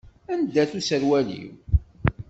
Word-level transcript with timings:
Anda-t 0.33 0.71
userwal-iw? 0.79 1.49